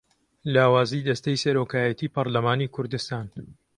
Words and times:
لاوازیی 0.53 1.05
دەستەی 1.07 1.41
سەرۆکایەتیی 1.43 2.13
پەرلەمانی 2.15 2.71
کوردستان 2.75 3.25